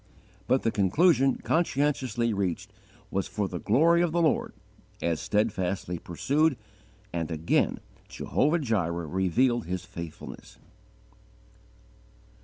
[0.47, 2.73] But the conclusion conscientiously reached
[3.11, 4.51] was, for the glory of the Lord,
[4.99, 6.57] as steadfastly pursued,
[7.13, 10.57] and again Jehovah Jireh revealed His faithfulness.